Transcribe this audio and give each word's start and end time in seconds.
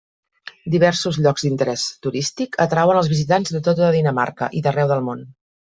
Diversos 0.75 1.19
llocs 1.25 1.43
d'interès 1.47 1.83
turístic 2.07 2.59
atrauen 2.67 3.03
els 3.05 3.13
visitants 3.15 3.55
de 3.57 3.63
tota 3.71 3.95
Dinamarca 4.01 4.53
i 4.59 4.65
d'arreu 4.69 4.95
del 4.95 5.09
món. 5.11 5.27